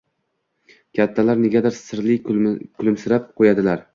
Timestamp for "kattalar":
0.99-1.41